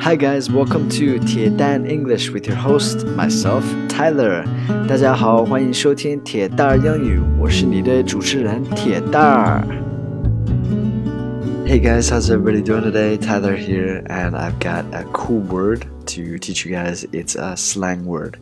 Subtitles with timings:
[0.00, 4.44] Hi guys, welcome to 铁蛋 English with your host myself Tyler.
[4.88, 9.62] 大家好，欢迎收听铁蛋儿英语，我是你的主持人铁蛋儿。
[11.66, 13.18] Hey guys, how's everybody doing today?
[13.18, 17.04] Tyler here, and I've got a cool word to teach you guys.
[17.12, 18.36] It's a slang word.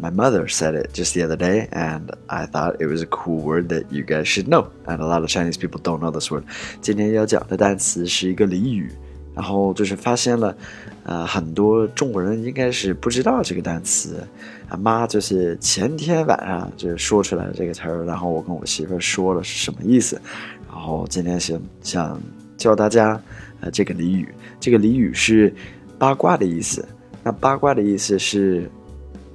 [0.00, 3.42] My mother said it just the other day, and I thought it was a cool
[3.42, 4.68] word that you guys should know.
[4.86, 6.44] And a lot of Chinese people don't know this word.
[6.80, 8.90] 今天要讲的单词是一个俚语，
[9.35, 10.55] 然后就是发现了，
[11.03, 14.25] 呃，很多中国人应该是不知道这个单词。
[14.67, 20.19] 啊妈就是前天晚上就说出来这个词儿，然后我跟我媳妇儿说了是什么意思，
[20.67, 22.19] 然后今天想想
[22.57, 23.21] 教大家，
[23.59, 24.27] 呃，这个俚语，
[24.59, 25.53] 这个俚语是
[25.99, 26.83] 八卦的意思。
[27.23, 28.67] 那八卦的意思是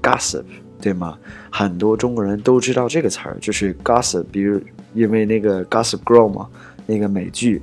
[0.02, 0.42] gossip，
[0.80, 1.16] 对吗？
[1.48, 4.24] 很多中国人都知道这个词儿，就是 gossip。
[4.32, 4.60] 比如
[4.94, 6.48] 因为那个 Gossip Girl 嘛，
[6.86, 7.62] 那个美剧。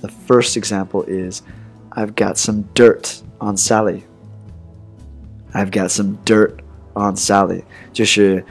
[0.00, 1.42] The first example is
[1.92, 4.04] I've got some dirt on Sally.
[5.54, 6.60] I've got some dirt
[6.94, 7.64] on Sally.
[7.92, 8.44] 就是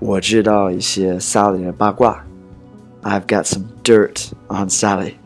[0.00, 2.24] 我知道一些 Sally 的八卦。
[3.02, 5.18] I've got some dirt on Sally.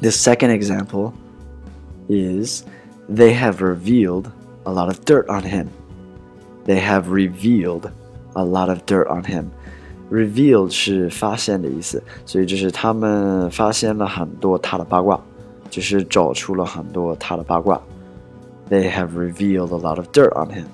[0.00, 1.12] The second example
[2.08, 2.64] is
[3.08, 4.30] they have revealed
[4.64, 5.68] a lot of dirt on him.
[6.64, 7.90] They have revealed
[8.34, 9.52] a lot of dirt on him.
[10.10, 15.18] Revealed 是发现的意思，所以就是他们发现了很多他的八卦，
[15.70, 17.80] 就是找出了很多他的八卦。
[18.68, 20.66] They have revealed a lot of dirt on him.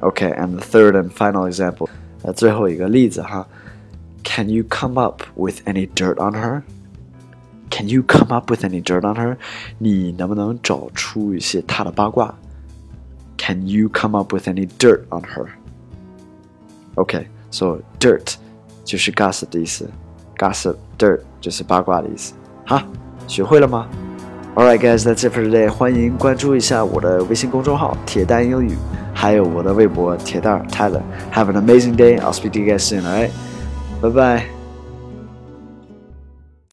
[0.00, 1.88] Okay, and the third and final example，
[2.22, 3.46] 呃，最后一个例子哈。
[4.24, 6.62] Can you come up with any dirt on her?
[7.70, 9.36] Can you come up with any dirt on her?
[9.78, 12.34] 你能不能找出一些她的八卦？
[13.38, 15.46] Can you come up with any dirt on her?
[16.96, 18.34] Okay, so dirt
[18.84, 19.88] 就是 gossip 的意思，
[20.36, 22.34] gossip dirt 就是八卦的意思。
[22.66, 22.82] 好，
[23.26, 23.86] 学会了吗？
[24.56, 25.70] Alright, guys, that's it for today.
[25.70, 28.76] 欢迎关注一下我的微信公众号“铁蛋英语”，
[29.14, 32.18] 还有我的微博“铁蛋 Tyler”。Have an amazing day.
[32.18, 33.04] I'll speak to you guys soon.
[33.04, 33.30] Alright,
[34.02, 34.53] bye bye.